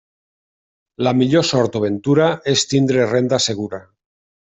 La 1.07 1.11
millor 1.19 1.45
sort 1.49 1.77
o 1.79 1.81
ventura 1.83 2.29
és 2.55 2.63
tindre 2.71 3.05
renda 3.13 3.41
segura. 3.49 3.81